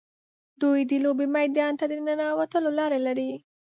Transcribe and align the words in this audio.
دوی 0.61 0.79
د 0.89 0.91
لوبې 1.03 1.27
میدان 1.37 1.71
ته 1.79 1.85
د 1.91 1.93
ننوتلو 2.07 2.69
لارې 2.79 2.99
لري. 3.07 3.31